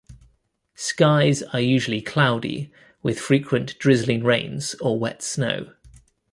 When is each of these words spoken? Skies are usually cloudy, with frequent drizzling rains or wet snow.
Skies 0.73 1.43
are 1.43 1.59
usually 1.59 2.01
cloudy, 2.01 2.71
with 3.03 3.19
frequent 3.19 3.77
drizzling 3.77 4.23
rains 4.23 4.73
or 4.81 4.97
wet 4.97 5.21
snow. 5.21 5.73